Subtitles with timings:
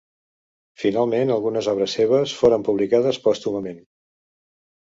[0.83, 3.81] Finalment, algunes obres seves foren publicades pòstumament.